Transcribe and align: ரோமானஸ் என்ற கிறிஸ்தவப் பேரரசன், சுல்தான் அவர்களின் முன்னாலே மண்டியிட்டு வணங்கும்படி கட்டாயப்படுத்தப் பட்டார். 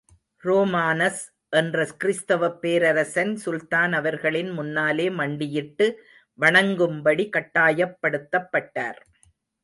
ரோமானஸ் 0.43 1.19
என்ற 1.49 1.83
கிறிஸ்தவப் 1.97 2.61
பேரரசன், 2.61 3.35
சுல்தான் 3.35 3.93
அவர்களின் 3.93 4.49
முன்னாலே 4.49 5.09
மண்டியிட்டு 5.09 5.87
வணங்கும்படி 6.39 7.29
கட்டாயப்படுத்தப் 7.29 8.49
பட்டார். 8.51 8.99